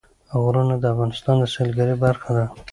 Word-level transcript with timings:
غرونه 0.41 0.75
د 0.79 0.83
افغانستان 0.93 1.35
د 1.39 1.43
سیلګرۍ 1.53 1.95
برخه 2.05 2.29
ده. 2.37 2.45